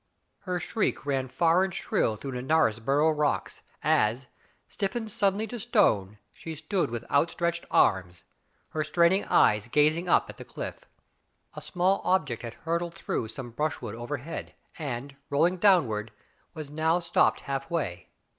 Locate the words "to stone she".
5.45-6.55